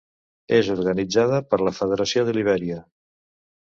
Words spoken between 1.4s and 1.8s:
per la